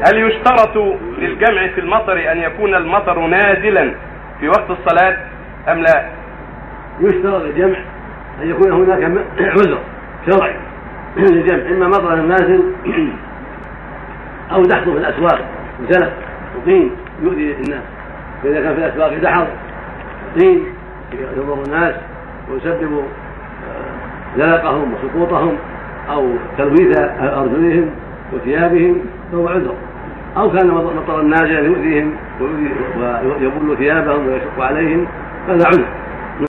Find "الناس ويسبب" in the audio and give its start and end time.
21.66-23.02